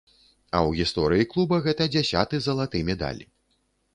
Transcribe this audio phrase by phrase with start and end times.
[0.55, 3.21] А ў гісторыі клуба гэта дзясяты залаты медаль.